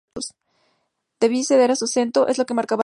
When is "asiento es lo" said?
1.85-2.45